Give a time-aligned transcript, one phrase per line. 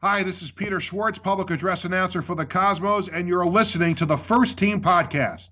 [0.00, 4.06] Hi, this is Peter Schwartz, public address announcer for the Cosmos, and you're listening to
[4.06, 5.48] the First Team Podcast.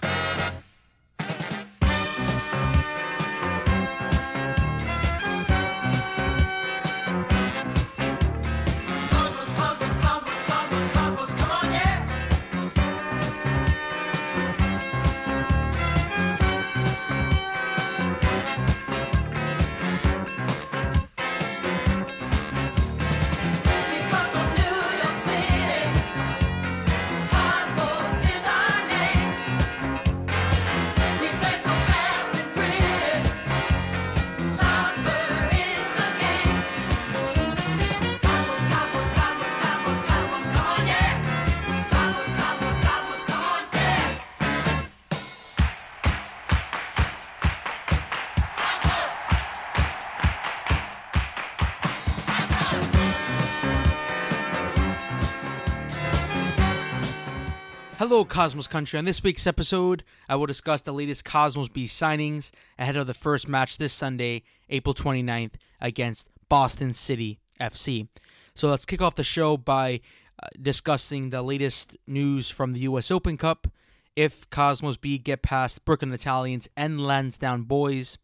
[58.09, 59.00] Hello, Cosmos Country.
[59.00, 63.14] On this week's episode, I will discuss the latest Cosmos B signings ahead of the
[63.14, 68.06] first match this Sunday, April 29th, against Boston City FC.
[68.55, 70.03] So let's kick off the show by
[70.41, 73.11] uh, discussing the latest news from the U.S.
[73.11, 73.67] Open Cup.
[74.14, 78.19] If Cosmos B get past Brooklyn Italians and Lansdowne Bhoys,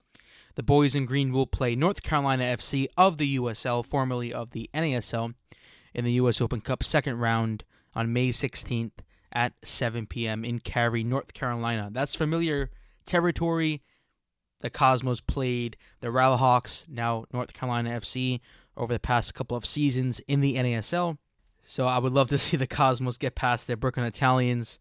[0.55, 4.71] the Boys in Green will play North Carolina FC of the USL, formerly of the
[4.73, 5.35] NASL,
[5.93, 6.41] in the U.S.
[6.41, 7.65] Open Cup second round
[7.97, 8.93] on May 16th
[9.33, 10.45] at 7 p.m.
[10.45, 11.89] in Cary, North Carolina.
[11.93, 12.71] That's familiar
[13.05, 13.83] territory.
[14.61, 18.41] The Cosmos played the RailHawks, now North Carolina FC,
[18.77, 21.19] over the past couple of seasons in the NASL.
[21.61, 24.79] So I would love to see the Cosmos get past their Brooklyn Italians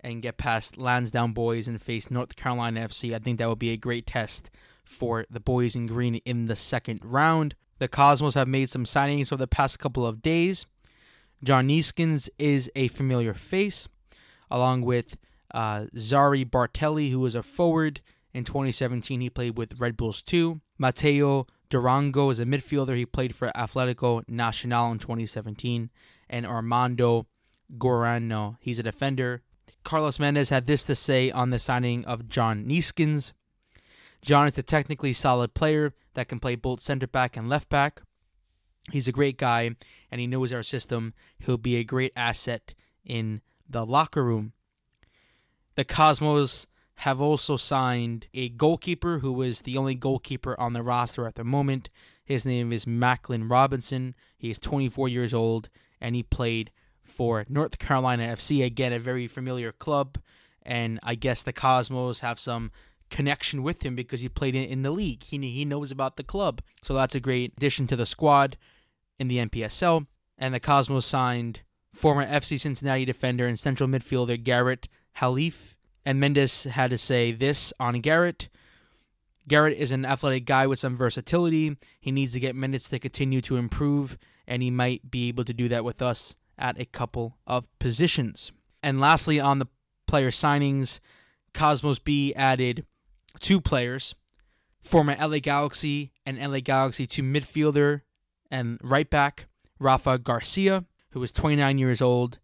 [0.00, 3.14] and get past Lansdowne Bhoys and face North Carolina FC.
[3.14, 4.50] I think that would be a great test
[4.84, 7.54] for the Boys in Green in the second round.
[7.78, 10.66] The Cosmos have made some signings over the past couple of days.
[11.44, 13.88] John Neeskens is a familiar face,
[14.50, 15.16] along with
[15.52, 18.00] uh, Zari Bartelli, who was a forward
[18.32, 19.20] in 2017.
[19.20, 20.60] He played with Red Bulls 2.
[20.78, 22.96] Mateo Durango is a midfielder.
[22.96, 25.90] He played for Atletico Nacional in 2017.
[26.30, 27.26] And Armando
[27.76, 29.42] Gorano, he's a defender.
[29.84, 33.32] Carlos Mendes had this to say on the signing of John Neeskens.
[34.22, 38.02] John is a technically solid player that can play both center back and left back.
[38.90, 39.76] He's a great guy
[40.10, 41.14] and he knows our system.
[41.38, 44.52] He'll be a great asset in the locker room.
[45.74, 46.66] The Cosmos
[46.96, 51.44] have also signed a goalkeeper who is the only goalkeeper on the roster at the
[51.44, 51.88] moment.
[52.24, 54.14] His name is Macklin Robinson.
[54.36, 55.68] He is 24 years old
[56.00, 56.70] and he played
[57.02, 58.64] for North Carolina FC.
[58.64, 60.18] Again, a very familiar club.
[60.62, 62.70] And I guess the Cosmos have some
[63.10, 65.22] connection with him because he played in, the league.
[65.22, 66.62] He, he knows about the club.
[66.82, 68.56] So that's a great addition to the squad
[69.18, 70.06] in the NPSL.
[70.38, 71.60] And the Cosmos signed
[71.92, 75.74] former FC Cincinnati defender and central midfielder Garrett Halfhill.
[76.04, 78.48] And Mendes had to say this on Garrett.
[79.46, 81.76] Garrett is an athletic guy with some versatility.
[82.00, 85.54] He needs to get minutes to continue to improve, and he might be able to
[85.54, 88.52] do that with us at a couple of positions.
[88.82, 89.66] And lastly, on the
[90.06, 91.00] player signings,
[91.54, 92.84] Cosmos B added
[93.40, 94.14] two players
[94.82, 98.02] former LA Galaxy and LA Galaxy 2 midfielder
[98.52, 99.46] and right back,
[99.80, 102.38] Rafa Garcia, who is 29 years old.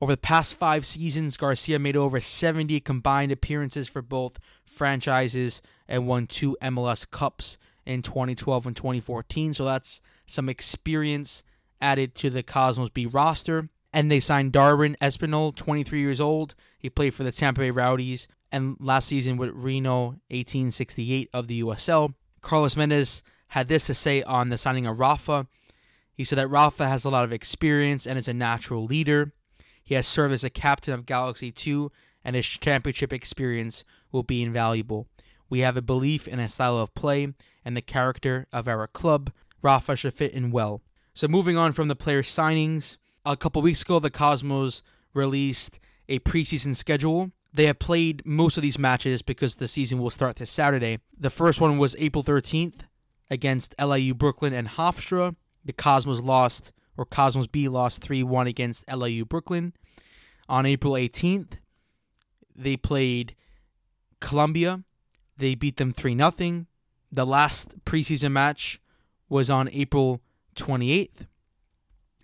[0.00, 6.06] Over the past five seasons, Garcia made over 70 combined appearances for both franchises and
[6.06, 9.54] won two MLS Cups in 2012 and 2014.
[9.54, 11.42] So that's some experience
[11.80, 13.68] added to the Cosmos B roster.
[13.92, 16.54] And they signed Darwin Espinal, 23 years old.
[16.78, 21.62] He played for the Tampa Bay Rowdies and last season with Reno 1868 of the
[21.62, 22.14] USL.
[22.40, 25.46] Carlos Mendes had this to say on the signing of Rafa.
[26.14, 29.32] He said that Rafa has a lot of experience and is a natural leader.
[29.82, 31.90] He has served as a captain of Galaxy 2,
[32.24, 35.06] and his championship experience will be invaluable.
[35.48, 37.32] We have a belief in a style of play
[37.64, 39.32] and the character of our club.
[39.62, 40.82] Rafa should fit in well.
[41.14, 44.82] So, moving on from the player signings, a couple weeks ago, the Cosmos
[45.14, 47.32] released a preseason schedule.
[47.52, 51.00] They have played most of these matches because the season will start this Saturday.
[51.18, 52.82] The first one was April 13th
[53.30, 55.36] against LIU Brooklyn and Hofstra.
[55.64, 59.72] The Cosmos lost, or Cosmos B lost 3 1 against LIU Brooklyn.
[60.48, 61.58] On April 18th,
[62.56, 63.34] they played
[64.20, 64.82] Columbia.
[65.36, 66.66] They beat them 3 0.
[67.10, 68.80] The last preseason match
[69.28, 70.20] was on April
[70.56, 71.26] 28th.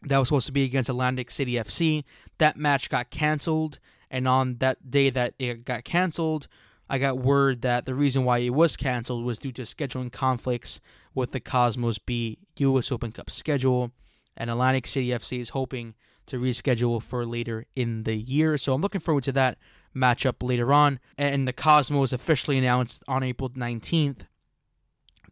[0.02, 2.04] That was supposed to be against Atlantic City FC.
[2.38, 3.78] That match got canceled,
[4.10, 6.46] and on that day that it got canceled,
[6.88, 10.80] I got word that the reason why it was canceled was due to scheduling conflicts
[11.14, 13.92] with the Cosmos B US Open Cup schedule.
[14.36, 15.94] and Atlantic City FC is hoping
[16.26, 18.58] to reschedule for later in the year.
[18.58, 19.58] So I'm looking forward to that
[19.94, 20.98] matchup later on.
[21.16, 24.22] And the Cosmos officially announced on April 19th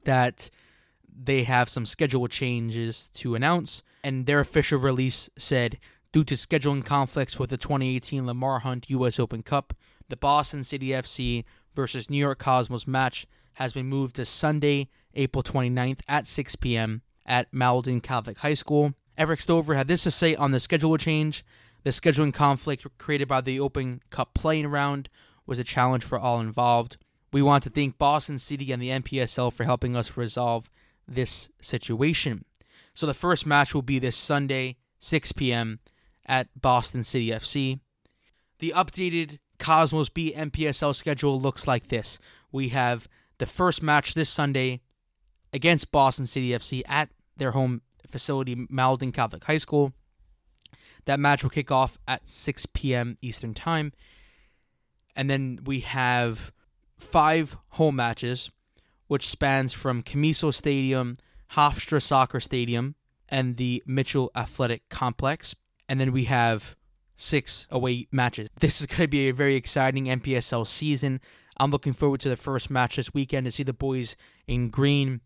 [0.04, 0.50] that
[1.14, 3.82] they have some schedule changes to announce.
[4.04, 5.78] And their official release said
[6.12, 9.18] due to scheduling conflicts with the 2018 Lamar Hunt U.S.
[9.18, 9.74] Open Cup,
[10.12, 11.42] the Boston City FC
[11.74, 17.00] versus New York Cosmos match has been moved to Sunday, April 29th at 6 p.m.
[17.24, 18.92] at Malden Catholic High School.
[19.16, 21.42] Eric Stover had this to say on the schedule change.
[21.82, 25.08] The scheduling conflict created by the Open Cup playing round
[25.46, 26.98] was a challenge for all involved.
[27.32, 30.68] We want to thank Boston City and the NPSL for helping us resolve
[31.08, 32.44] this situation.
[32.92, 35.80] So the first match will be this Sunday, 6 p.m.
[36.26, 37.80] at Boston City FC.
[38.58, 42.18] The updated Cosmos B NPSL schedule looks like this.
[42.50, 43.06] We have
[43.38, 44.80] the first match this Sunday
[45.52, 49.92] against Boston City FC at their home facility, Malden Catholic High School.
[51.04, 53.16] That match will kick off at 6 p.m.
[53.22, 53.92] Eastern Time.
[55.14, 56.50] And then we have
[56.98, 58.50] five home matches,
[59.06, 61.18] which spans from Commisso Stadium,
[61.52, 62.96] Hofstra Soccer Stadium,
[63.28, 65.54] and the Mitchel Athletic Complex.
[65.88, 66.74] And then we have
[67.16, 68.48] six oh, away matches.
[68.60, 71.20] This is going to be a very exciting NPSL season.
[71.58, 74.16] I'm looking forward to the first match this weekend to see the boys
[74.46, 75.20] in green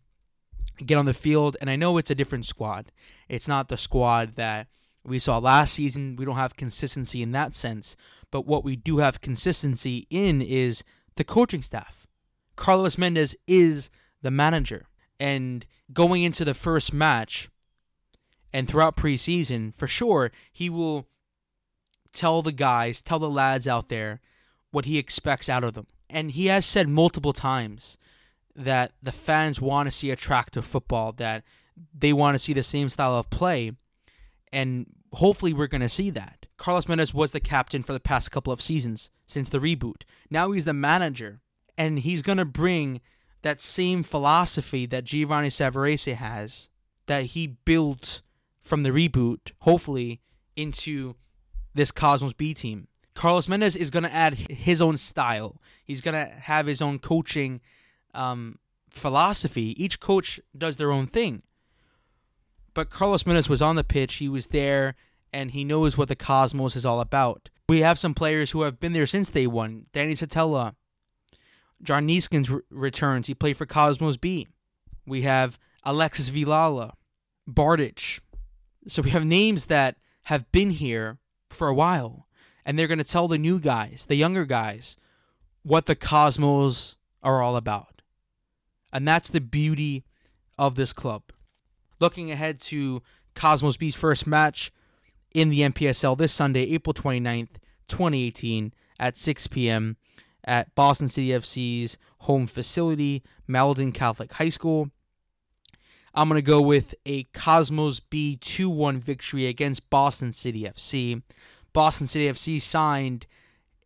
[0.85, 1.57] get on the field.
[1.61, 2.91] And I know it's a different squad.
[3.29, 4.67] It's not the squad that
[5.03, 6.15] we saw last season.
[6.17, 7.95] We don't have consistency in that sense.
[8.31, 10.83] But what we do have consistency in is
[11.15, 12.05] the coaching staff.
[12.55, 13.89] Carlos Mendes is
[14.21, 14.87] the manager.
[15.19, 17.49] And going into the first match
[18.51, 21.07] and throughout preseason, for sure, he will
[22.17, 24.19] tell the guys, tell the lads out there
[24.71, 25.87] what he expects out of them.
[26.09, 27.97] And he has said multiple times
[28.55, 31.43] that the fans want to see attractive football, that
[31.93, 33.71] they want to see the same style of play.
[34.51, 36.47] And hopefully, we're going to see that.
[36.57, 40.01] Carlos Mendes was the captain for the past couple of seasons since the reboot.
[40.31, 41.41] Now he's the manager,
[41.77, 43.01] and he's going to bring
[43.43, 46.69] that same philosophy that Giovanni Savarese has,
[47.05, 48.21] that he built
[48.61, 50.21] from the reboot, hopefully,
[50.55, 51.15] into
[51.77, 52.87] this Cosmos B team.
[53.13, 55.59] Carlos Mendes is going to add his own style.
[55.83, 57.61] He's going to have his own coaching
[58.13, 58.59] um,
[58.91, 59.73] philosophy.
[59.83, 61.41] Each coach does their own thing.
[62.75, 64.15] But Carlos Mendes was on the pitch.
[64.15, 64.95] He was there,
[65.33, 67.49] and he knows what the Cosmos is all about.
[67.67, 69.87] We have some players who have been there since day one.
[69.93, 70.75] Danny Szetela,
[71.81, 73.27] John Neeskens re- returns.
[73.27, 74.47] He played for Cosmos B.
[75.07, 76.93] We have Alexis Velela,
[77.49, 78.19] Bardich.
[78.87, 81.17] So we have names that have been here
[81.57, 82.27] for a while,
[82.65, 84.95] and they're going to tell the new guys, the younger guys,
[85.63, 88.01] what the Cosmos are all about.
[88.93, 90.05] And that's the beauty
[90.57, 91.23] of this club.
[91.99, 93.01] Looking ahead to
[93.35, 94.71] Cosmos B's first match
[95.33, 97.57] in the NPSL this Sunday, April 29th,
[97.87, 99.97] 2018, at 6 p.m.
[100.43, 104.89] at Boston City FC's home facility, Malden Catholic High School.
[106.17, 111.21] I'm going to go with a Cosmos B 2 1 victory against Boston City FC.
[111.73, 113.27] Boston City FC signed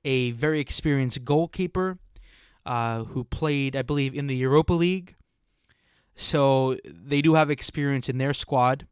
[0.06, 2.00] a very experienced goalkeeper
[2.66, 5.16] uh, who played, I believe, in the Europa League.
[6.16, 8.88] So they do have experience in their squad.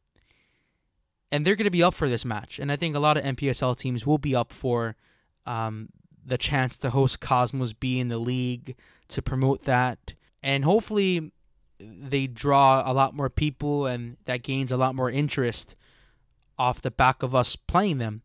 [1.32, 2.60] And they're going to be up for this match.
[2.60, 4.98] And I think a lot of NPSL teams will be up for
[5.46, 5.88] um,
[6.26, 8.76] the chance to host Cosmos B in the league
[9.08, 10.14] to promote that.
[10.44, 11.32] And hopefully
[11.80, 15.76] they draw a lot more people and that gains a lot more interest
[16.58, 18.22] off the back of us playing them.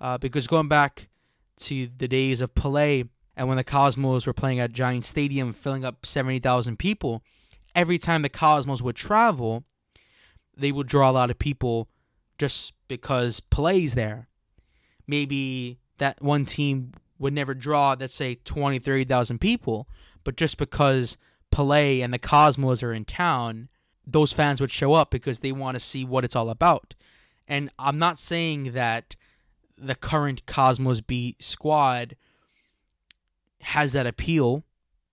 [0.00, 1.08] Uh, because going back
[1.56, 5.84] to the days of Pelé and when the Cosmos were playing at Giant Stadium, filling
[5.84, 7.22] up 70,000 people,
[7.74, 9.64] every time the Cosmos would travel,
[10.56, 11.88] they would draw a lot of people
[12.38, 14.28] just because Pelé's there.
[15.06, 19.88] Maybe that one team would never draw, let's say, 20, 30,000 people,
[20.24, 21.16] but just because
[21.52, 23.68] Pelé and the Cosmos are in town,
[24.06, 26.94] those fans would show up because they want to see what it's all about.
[27.46, 29.14] And I'm not saying that
[29.76, 32.16] the current Cosmos B squad
[33.60, 34.64] has that appeal.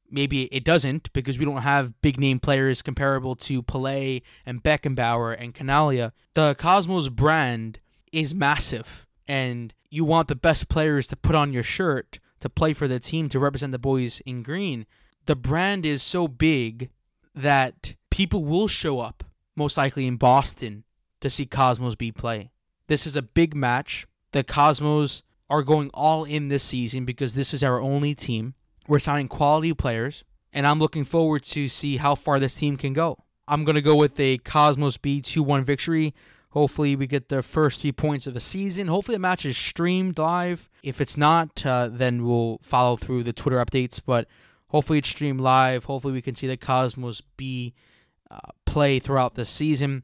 [0.09, 5.35] Maybe it doesn't because we don't have big name players comparable to Pelé and Beckenbauer
[5.39, 6.13] and Chinaglia.
[6.33, 7.79] The Cosmos brand
[8.11, 12.73] is massive, and you want the best players to put on your shirt to play
[12.73, 14.87] for the team to represent the boys in green.
[15.25, 16.89] The brand is so big
[17.35, 19.23] that people will show up,
[19.55, 20.83] most likely in Boston,
[21.21, 22.51] to see Cosmos B play.
[22.87, 24.07] This is a big match.
[24.31, 28.55] The Cosmos are going all in this season because this is our only team.
[28.87, 32.93] We're signing quality players, and I'm looking forward to see how far this team can
[32.93, 33.17] go.
[33.47, 36.13] I'm going to go with a Cosmos B 2 1 victory
[36.51, 38.87] Hopefully, we get the first three points of the season.
[38.87, 40.67] Hopefully, the match is streamed live.
[40.81, 43.99] If it's not, uh, then we'll follow through the Twitter updates.
[44.03, 44.27] But
[44.69, 45.85] hopefully, it's streamed live.
[45.85, 47.73] Hopefully, we can see the Cosmos be
[48.31, 50.03] uh, play throughout the season.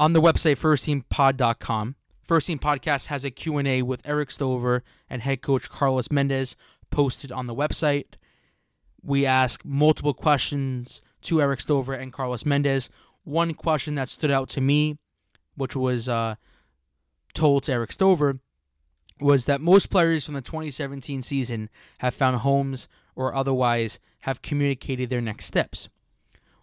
[0.00, 5.40] On the website, firstteampod.com, First Team Podcast has a Q&A with Eric Stover and head
[5.40, 6.56] coach Carlos Mendes
[6.90, 8.06] posted on the website.
[9.02, 12.90] We ask multiple questions to Eric Stover and Carlos Mendes.
[13.22, 14.96] One question that stood out to me
[15.56, 16.36] which was uh,
[17.32, 18.40] told to Eric Stover,
[19.20, 25.10] was that most players from the 2017 season have found homes or otherwise have communicated
[25.10, 25.88] their next steps.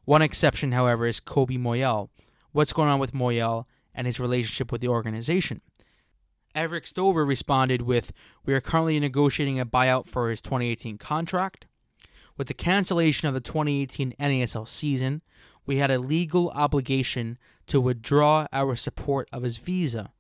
[0.06, 2.10] One exception, however, is Kobe Moyel.
[2.52, 5.62] What's going on with Moyel and his relationship with the organization?
[6.54, 8.12] Eric Stover responded with,
[8.46, 11.66] We are currently negotiating a buyout for his 2018 contract.
[12.38, 15.22] With the cancellation of the 2018 NASL season,
[15.66, 20.12] we had a legal obligation to withdraw our support of his visa.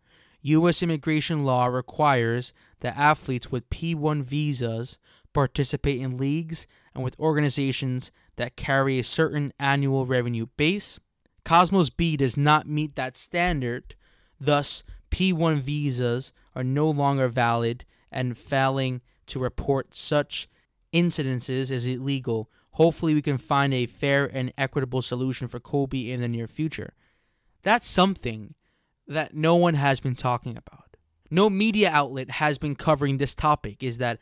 [0.43, 0.81] U.S.
[0.81, 4.97] immigration law requires that athletes with P1 visas
[5.33, 10.99] participate in leagues and with organizations that carry a certain annual revenue base.
[11.43, 13.95] Cosmos B does not meet that standard,
[14.39, 20.49] thus, P1 visas are no longer valid, and failing to report such
[20.93, 22.49] incidences is illegal.
[22.71, 26.93] Hopefully, we can find a fair and equitable solution for Kobe in the near future.
[27.63, 28.55] That's something
[29.07, 30.97] that no one has been talking about.
[31.29, 34.19] No media outlet has been covering this topic is that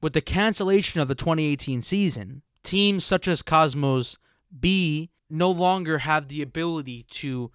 [0.00, 4.18] with the cancellation of the 2018 season, teams such as Cosmos
[4.58, 7.50] B no longer have the ability to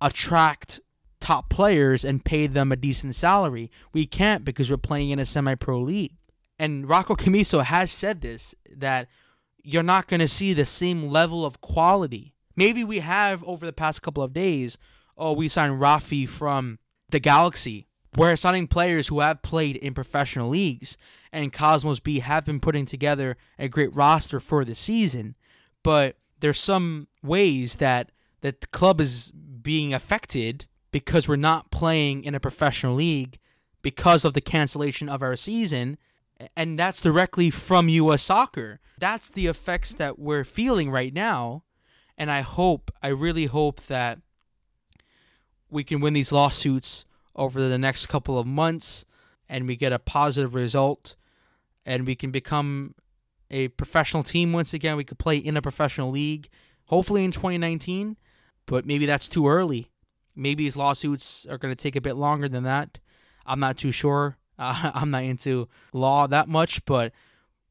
[0.00, 0.80] attract
[1.20, 3.70] top players and pay them a decent salary.
[3.92, 6.16] We can't because we're playing in a semi pro league.
[6.58, 9.08] And Rocco Commisso has said this that
[9.62, 12.34] you're not going to see the same level of quality.
[12.54, 14.76] Maybe we have over the past couple of days.
[15.16, 17.86] Oh, we signed Rafi from the Galaxy.
[18.16, 20.96] We're signing players who have played in professional leagues,
[21.32, 25.34] and Cosmos B have been putting together a great roster for the season.
[25.82, 32.24] But there's some ways that that the club is being affected because we're not playing
[32.24, 33.38] in a professional league
[33.80, 35.96] because of the cancellation of our season
[36.56, 38.80] and that's directly from US soccer.
[38.98, 41.64] That's the effects that we're feeling right now.
[42.16, 44.20] And I hope, I really hope that
[45.70, 47.04] we can win these lawsuits
[47.34, 49.04] over the next couple of months
[49.48, 51.16] and we get a positive result
[51.84, 52.94] and we can become
[53.50, 54.96] a professional team once again.
[54.96, 56.48] We could play in a professional league,
[56.86, 58.16] hopefully in 2019,
[58.66, 59.90] but maybe that's too early.
[60.34, 62.98] Maybe these lawsuits are going to take a bit longer than that.
[63.46, 64.38] I'm not too sure.
[64.58, 67.12] Uh, I'm not into law that much, but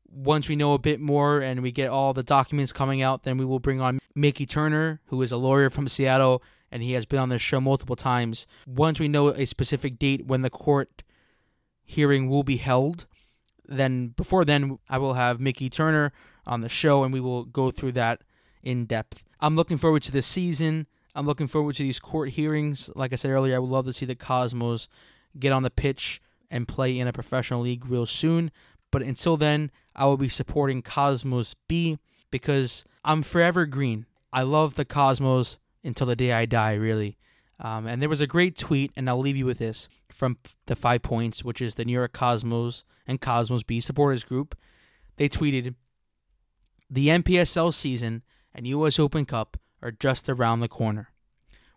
[0.10, 3.38] once we know a bit more and we get all the documents coming out, then
[3.38, 6.44] we will bring on Mickey Turner, who is a lawyer from Seattle,
[6.74, 8.48] and he has been on this show multiple times.
[8.66, 11.04] Once we know a specific date when the court
[11.86, 13.06] hearing will be held,
[13.68, 16.12] then before then, I will have Mickey Turner
[16.48, 18.24] on the show, and we will go through that
[18.64, 19.24] in depth.
[19.40, 20.88] I'm looking forward to this season.
[21.14, 22.90] I'm looking forward to these court hearings.
[22.96, 24.88] Like I said earlier, I would love to see the Cosmos
[25.38, 28.50] get on the pitch and play in a professional league real soon.
[28.90, 32.00] But until then, I will be supporting Cosmos B
[32.32, 34.08] because I'm forever green.
[34.32, 37.18] I love the Cosmos until the day I die, really.
[37.60, 40.76] Um, and there was a great tweet, and I'll leave you with this from the
[40.76, 44.58] Five Points, which is the New York Cosmos and Cosmos B supporters group.
[45.18, 45.76] They tweeted,
[46.90, 48.24] The NPSL season
[48.54, 49.00] and U.S.
[49.00, 51.10] Open Cup are just around the corner.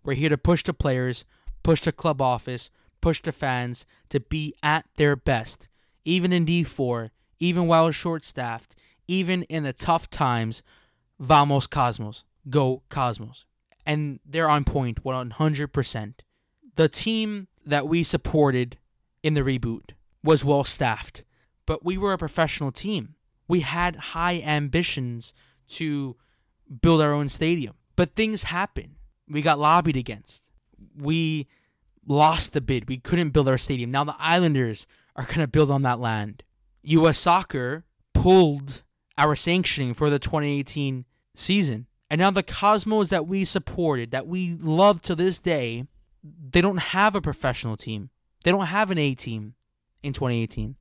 [0.03, 1.25] We're here to push the players,
[1.63, 2.71] push the club office,
[3.01, 5.69] push the fans to be at their best,
[6.05, 8.77] even in D4, even while short staffed,
[9.09, 10.63] even in the tough times.
[11.19, 12.25] Vamos Cosmos.
[12.49, 13.47] Go Cosmos.
[13.87, 16.15] And they're on point 100%.
[16.75, 18.79] The team that we supported
[19.23, 19.91] in the reboot
[20.23, 21.25] was well staffed,
[21.65, 23.15] but we were a professional team.
[23.49, 25.33] We had high ambitions
[25.69, 26.17] to
[26.83, 27.75] build our own stadium.
[27.95, 28.97] But things happen.
[29.29, 30.43] We got lobbied against.
[30.97, 31.47] We
[32.07, 32.89] lost the bid.
[32.89, 33.91] We couldn't build our stadium.
[33.91, 36.43] Now the Islanders are going to build on that land.
[36.83, 38.83] US Soccer pulled
[39.19, 41.87] our sanctioning for the 2018 season.
[42.09, 45.87] And now the Cosmos that we supported, that we love to this day,
[46.23, 48.11] they don't have a professional team.
[48.45, 49.55] They don't have an A team
[50.03, 50.77] in 2018.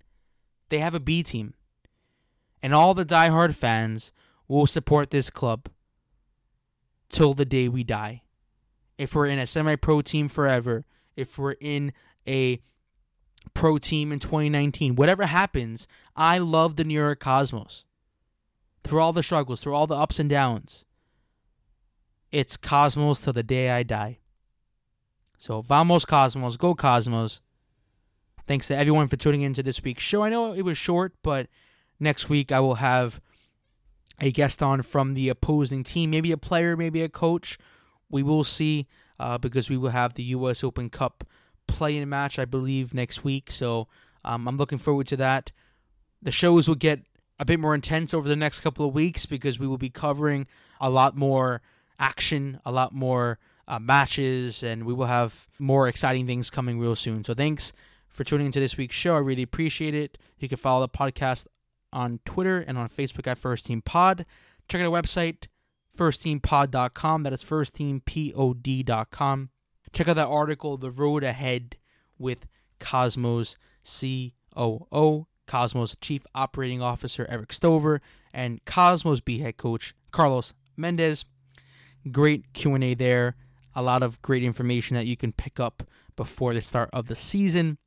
[0.69, 1.53] They have a B team.
[2.61, 4.11] And all the diehard fans
[4.47, 5.69] will support this club
[7.09, 8.21] till the day we die.
[8.97, 11.91] If we're in a semi pro team forever, if we're in
[12.27, 12.61] a
[13.53, 17.85] pro team in 2019, whatever happens, I love the New York Cosmos.
[18.83, 20.85] Through all the struggles, through all the ups and downs,
[22.35, 24.19] it's Cosmos till the day I die.
[25.37, 27.39] So vamos Cosmos, go Cosmos.
[28.45, 30.21] Thanks to everyone for tuning into this week's show.
[30.21, 31.47] I know it was short, but
[31.97, 33.21] next week I will have
[34.19, 37.57] a guest on from the opposing team, maybe a player, maybe a coach.
[38.09, 38.87] We will see
[39.17, 40.61] uh, because we will have the U.S.
[40.61, 41.23] Open Cup
[41.67, 43.49] play-in match, I believe, next week.
[43.49, 43.87] So
[44.25, 45.51] um, I'm looking forward to that.
[46.21, 46.99] The shows will get
[47.39, 50.47] a bit more intense over the next couple of weeks because we will be covering
[50.81, 51.61] a lot more
[51.99, 56.95] action, a lot more uh, matches, and we will have more exciting things coming real
[56.95, 57.23] soon.
[57.23, 57.73] So thanks
[58.07, 59.15] for tuning into this week's show.
[59.15, 60.17] I really appreciate it.
[60.39, 61.47] You can follow the podcast
[61.91, 64.25] on Twitter and on Facebook at First Team Pod.
[64.67, 65.45] Check out our website,
[65.97, 67.23] firstteampod.com.
[67.23, 69.49] That is firstteampod.com.
[69.93, 71.77] Check out that article, The Road Ahead
[72.17, 72.47] with
[72.79, 78.01] Cosmos COO, Cosmos Chief Operating Officer Eric Stover,
[78.33, 81.25] and Cosmos B head coach Carlos Mendes.
[82.11, 83.35] Great Q&A there.
[83.75, 85.83] A lot of great information that you can pick up
[86.15, 87.77] before the start of the season.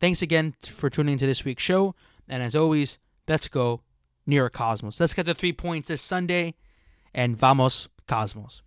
[0.00, 1.94] Thanks again for tuning into this week's show.
[2.28, 2.98] And as always,
[3.28, 3.82] let's go
[4.26, 4.98] New York Cosmos.
[4.98, 6.54] Let's get the three points this Sunday.
[7.14, 8.62] And vamos, Cosmos.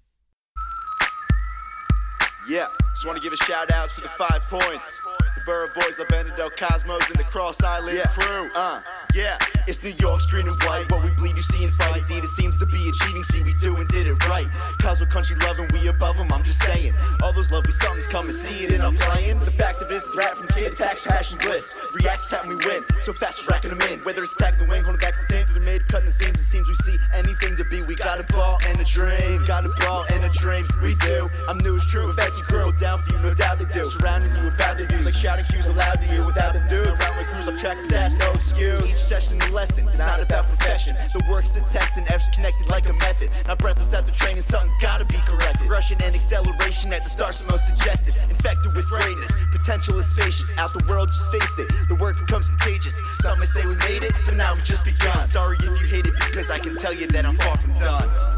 [2.50, 5.01] Yeah, just want to give a shout out to the five points.
[5.35, 8.12] The Borough Boys, La Benedel Cosmos, and the Cross Island Yeah.
[8.12, 8.51] crew.
[8.53, 8.81] Uh,
[9.15, 10.86] yeah, it's New York, street and white.
[10.91, 12.01] What we bleed, you see and fight.
[12.01, 13.24] Indeed, it seems to be achieving.
[13.24, 14.48] See, we do and did it right.
[14.82, 16.93] Cosmo country loving, we above them, I'm just saying.
[17.22, 19.39] All those lovely somethings come and see it in our playing.
[19.39, 21.77] The fact of it is, brat from skid attacks, passion, bliss.
[21.93, 24.00] Reacts time we win, so fast racking them in.
[24.00, 26.39] Whether it's tagging the wing, holding back the team through the mid, cutting the seams,
[26.39, 27.82] it seems we see anything to be.
[27.82, 30.67] We got a ball and a dream, got a ball and a dream.
[30.82, 31.27] We do.
[31.48, 32.13] I'm new, it's true.
[32.13, 33.89] Your crew, down for you, no doubt they do.
[33.89, 37.00] Surrounding you with bad views, like shouting cues aloud to you without them dudes.
[37.00, 38.89] Around my crews, I'm track, but that's no excuse.
[38.89, 40.95] Each session a lesson, it's not about perfection.
[41.13, 43.29] The work's the test and F's connected like a method.
[43.48, 45.69] Not breathless after training, something's gotta be corrected.
[45.69, 48.15] Rushing and acceleration at the start's most suggested.
[48.29, 50.57] Infected with greatness, potential is spacious.
[50.57, 51.72] Out the world, just face it.
[51.88, 53.00] The work becomes contagious.
[53.22, 55.25] Some may say we made it, but now we've just begun.
[55.25, 58.33] Sorry if you hate it because I can tell you that I'm far from done.